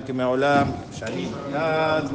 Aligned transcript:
که 0.00 0.12
معلام 0.12 0.74
sanidad, 1.00 2.10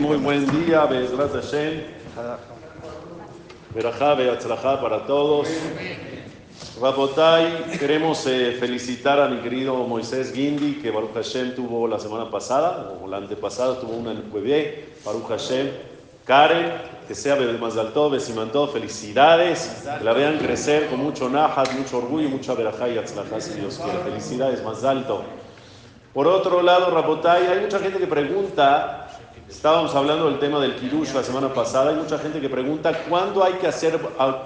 Muy 0.00 0.18
buen 0.18 0.46
día, 0.46 0.86
para 4.80 5.04
todos. 5.06 5.48
Rabotay, 6.80 7.78
queremos 7.78 8.26
eh, 8.26 8.56
felicitar 8.58 9.20
a 9.20 9.28
mi 9.28 9.38
querido 9.40 9.74
Moisés 9.84 10.32
Gindi, 10.32 10.74
que 10.80 10.90
Baruch 10.90 11.14
Hashem 11.14 11.54
tuvo 11.54 11.86
la 11.86 11.98
semana 11.98 12.30
pasada, 12.30 12.70
o 13.02 13.06
la 13.06 13.18
antepasada, 13.18 13.78
tuvo 13.80 13.94
una 13.96 14.12
en 14.12 14.18
el 14.18 14.22
bebé, 14.24 14.88
Baruch 15.04 15.28
Hashem 15.28 15.66
Karen, 16.26 16.72
que 17.06 17.14
sea 17.14 17.34
alto, 17.34 18.10
besimantó, 18.10 18.66
felicidades, 18.66 19.84
que 19.96 20.04
la 20.04 20.12
vean 20.12 20.38
crecer 20.38 20.88
con 20.88 21.00
mucho 21.00 21.28
nahat, 21.28 21.72
mucho 21.74 21.98
orgullo, 21.98 22.28
mucha 22.28 22.52
verajá 22.54 22.88
y 22.88 22.98
atzlajá, 22.98 23.40
si 23.40 23.54
Dios 23.54 23.80
quiere. 23.82 24.00
Felicidades, 24.00 24.60
más 24.64 24.82
alto. 24.82 25.22
Por 26.12 26.26
otro 26.26 26.62
lado, 26.62 26.90
Rabotai, 26.90 27.46
hay 27.46 27.60
mucha 27.60 27.78
gente 27.78 28.00
que 28.00 28.08
pregunta, 28.08 29.06
estábamos 29.48 29.94
hablando 29.94 30.28
del 30.28 30.40
tema 30.40 30.58
del 30.58 30.74
Kiddush 30.74 31.12
la 31.14 31.22
semana 31.22 31.54
pasada, 31.54 31.90
hay 31.90 31.96
mucha 31.96 32.18
gente 32.18 32.40
que 32.40 32.48
pregunta 32.48 33.04
cuándo 33.08 33.44
hay 33.44 33.52
que 33.54 33.68
hacer, 33.68 33.96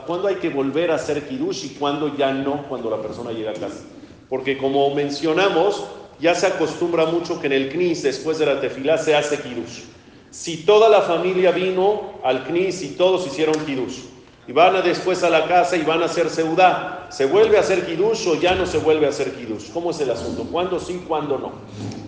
cuándo 0.06 0.28
hay 0.28 0.34
que 0.34 0.50
volver 0.50 0.90
a 0.90 0.96
hacer 0.96 1.26
Kiddush 1.26 1.64
y 1.64 1.68
cuándo 1.78 2.14
ya 2.14 2.30
no, 2.30 2.68
cuando 2.68 2.90
la 2.90 3.00
persona 3.00 3.32
llega 3.32 3.52
a 3.52 3.54
casa. 3.54 3.84
Porque 4.28 4.58
como 4.58 4.94
mencionamos, 4.94 5.84
ya 6.20 6.34
se 6.34 6.46
acostumbra 6.46 7.06
mucho 7.06 7.40
que 7.40 7.46
en 7.46 7.54
el 7.54 7.70
Knis, 7.70 8.02
después 8.02 8.38
de 8.38 8.44
la 8.44 8.60
tefilá, 8.60 8.98
se 8.98 9.16
hace 9.16 9.40
Kiddush. 9.40 9.84
Si 10.30 10.58
toda 10.58 10.88
la 10.88 11.02
familia 11.02 11.50
vino 11.50 12.20
al 12.22 12.44
Knis 12.44 12.82
y 12.82 12.90
todos 12.90 13.26
hicieron 13.26 13.54
Kiddush, 13.66 13.98
y 14.46 14.52
van 14.52 14.74
a 14.74 14.82
después 14.82 15.22
a 15.22 15.30
la 15.30 15.46
casa 15.46 15.76
y 15.76 15.82
van 15.82 16.02
a 16.02 16.06
hacer 16.06 16.30
seudá, 16.30 17.08
¿se 17.10 17.26
vuelve 17.26 17.56
a 17.56 17.60
hacer 17.60 17.86
Kiddush 17.86 18.26
o 18.28 18.34
ya 18.34 18.54
no 18.54 18.66
se 18.66 18.78
vuelve 18.78 19.06
a 19.06 19.10
hacer 19.10 19.32
Kiddush? 19.32 19.70
¿Cómo 19.72 19.90
es 19.90 20.00
el 20.00 20.10
asunto? 20.10 20.44
¿Cuándo 20.44 20.80
sí, 20.80 21.04
cuándo 21.06 21.38
no? 21.38 21.52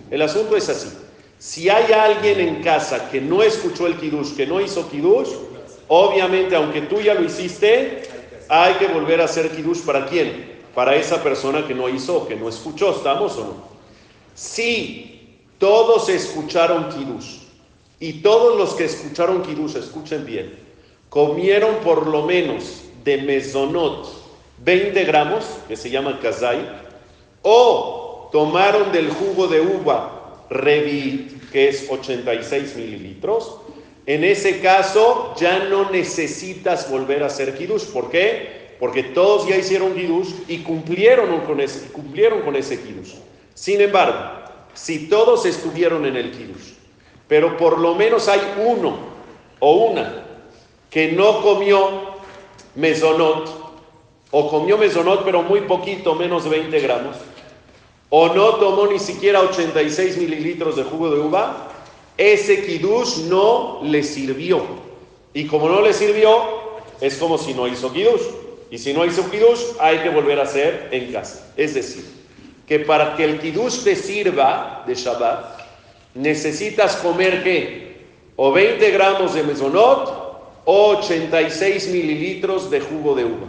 El 0.09 0.21
asunto 0.21 0.57
es 0.57 0.67
así. 0.67 0.89
Si 1.37 1.69
hay 1.69 1.91
alguien 1.91 2.39
en 2.39 2.63
casa 2.63 3.09
que 3.09 3.21
no 3.21 3.43
escuchó 3.43 3.87
el 3.87 3.97
Kiddush, 3.97 4.35
que 4.35 4.47
no 4.47 4.59
hizo 4.61 4.89
Kiddush, 4.89 5.29
obviamente, 5.87 6.55
aunque 6.55 6.81
tú 6.81 7.01
ya 7.01 7.13
lo 7.13 7.23
hiciste, 7.23 8.03
hay 8.49 8.73
que 8.75 8.87
volver 8.87 9.21
a 9.21 9.25
hacer 9.25 9.49
Kiddush 9.51 9.81
para 9.81 10.05
quién? 10.05 10.61
Para 10.73 10.95
esa 10.95 11.21
persona 11.21 11.67
que 11.67 11.73
no 11.73 11.87
hizo 11.87 12.27
que 12.27 12.35
no 12.35 12.49
escuchó, 12.49 12.95
¿estamos 12.95 13.37
o 13.37 13.41
no? 13.41 13.53
Si 14.33 15.37
todos 15.59 16.09
escucharon 16.09 16.89
Kiddush 16.89 17.42
y 18.03 18.15
todos 18.15 18.57
los 18.57 18.73
que 18.73 18.83
escucharon 18.83 19.43
Kiddush, 19.43 19.77
escuchen 19.77 20.25
bien, 20.25 20.59
comieron 21.07 21.75
por 21.75 22.05
lo 22.05 22.23
menos 22.23 22.81
de 23.05 23.21
mesonot 23.21 24.09
20 24.57 25.05
gramos, 25.05 25.45
que 25.69 25.77
se 25.77 25.89
llama 25.89 26.19
kazai, 26.19 26.67
o 27.43 28.27
tomaron 28.29 28.91
del 28.91 29.09
jugo 29.09 29.47
de 29.47 29.61
uva 29.61 30.43
revit, 30.49 31.49
que 31.49 31.69
es 31.69 31.89
86 31.89 32.75
mililitros, 32.75 33.59
en 34.05 34.25
ese 34.25 34.59
caso 34.59 35.33
ya 35.37 35.59
no 35.69 35.89
necesitas 35.89 36.91
volver 36.91 37.23
a 37.23 37.27
hacer 37.27 37.57
kiddush. 37.57 37.85
¿Por 37.85 38.11
qué? 38.11 38.75
Porque 38.81 39.03
todos 39.03 39.47
ya 39.47 39.55
hicieron 39.55 39.95
kiddush 39.95 40.33
y 40.49 40.57
cumplieron 40.57 41.39
con 41.45 41.61
ese, 41.61 41.87
cumplieron. 41.93 42.41
Sin 43.53 43.79
embargo, 43.79 44.43
si 44.73 45.07
todos 45.07 45.45
estuvieron 45.45 46.05
en 46.05 46.17
el 46.17 46.31
kiddush, 46.31 46.82
pero 47.33 47.57
por 47.57 47.79
lo 47.79 47.95
menos 47.95 48.27
hay 48.27 48.41
uno 48.63 48.95
o 49.57 49.73
una 49.87 50.23
que 50.91 51.13
no 51.13 51.41
comió 51.41 51.89
mesonot, 52.75 53.49
o 54.29 54.49
comió 54.51 54.77
mesonot 54.77 55.25
pero 55.25 55.41
muy 55.41 55.61
poquito, 55.61 56.13
menos 56.13 56.43
de 56.43 56.51
20 56.51 56.79
gramos, 56.81 57.15
o 58.11 58.27
no 58.35 58.49
tomó 58.57 58.85
ni 58.85 58.99
siquiera 58.99 59.41
86 59.41 60.17
mililitros 60.17 60.75
de 60.75 60.83
jugo 60.83 61.09
de 61.09 61.21
uva, 61.21 61.69
ese 62.19 62.63
kiddush 62.63 63.23
no 63.27 63.79
le 63.81 64.03
sirvió. 64.03 64.61
Y 65.33 65.47
como 65.47 65.67
no 65.69 65.81
le 65.81 65.91
sirvió, 65.91 66.37
es 67.01 67.17
como 67.17 67.39
si 67.39 67.55
no 67.55 67.67
hizo 67.67 67.91
kiddush. 67.91 68.21
Y 68.69 68.77
si 68.77 68.93
no 68.93 69.05
hizo 69.05 69.27
kiddush, 69.31 69.59
hay 69.79 70.03
que 70.03 70.09
volver 70.09 70.39
a 70.39 70.43
hacer 70.43 70.89
en 70.91 71.11
casa. 71.11 71.51
Es 71.57 71.73
decir, 71.73 72.05
que 72.67 72.77
para 72.77 73.15
que 73.15 73.23
el 73.23 73.39
kiddush 73.39 73.83
te 73.83 73.95
sirva 73.95 74.83
de 74.85 74.93
Shabbat, 74.93 75.62
necesitas 76.15 76.95
comer 76.97 77.43
qué? 77.43 78.05
O 78.35 78.51
20 78.51 78.91
gramos 78.91 79.33
de 79.33 79.43
mesonot 79.43 80.23
o 80.65 80.97
86 80.97 81.89
mililitros 81.89 82.69
de 82.69 82.81
jugo 82.81 83.15
de 83.15 83.25
uva. 83.25 83.47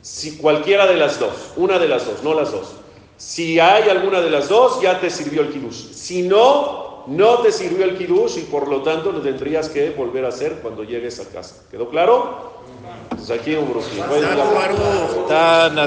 Si 0.00 0.36
cualquiera 0.36 0.86
de 0.86 0.96
las 0.96 1.18
dos, 1.18 1.52
una 1.56 1.78
de 1.78 1.88
las 1.88 2.06
dos, 2.06 2.22
no 2.22 2.34
las 2.34 2.52
dos. 2.52 2.74
Si 3.16 3.60
hay 3.60 3.88
alguna 3.88 4.20
de 4.20 4.30
las 4.30 4.48
dos, 4.48 4.80
ya 4.82 5.00
te 5.00 5.08
sirvió 5.08 5.42
el 5.42 5.48
kiddush. 5.50 5.92
Si 5.92 6.22
no, 6.22 7.04
no 7.06 7.38
te 7.38 7.52
sirvió 7.52 7.84
el 7.84 7.96
kiddush 7.96 8.38
y 8.38 8.42
por 8.42 8.68
lo 8.68 8.82
tanto 8.82 9.12
lo 9.12 9.20
tendrías 9.20 9.68
que 9.68 9.90
volver 9.90 10.24
a 10.24 10.28
hacer 10.28 10.60
cuando 10.62 10.84
llegues 10.84 11.20
a 11.20 11.28
casa. 11.30 11.64
¿Quedó 11.70 11.88
claro? 11.88 12.64
Pues 13.10 13.30
aquí 13.30 13.54
un 13.54 13.72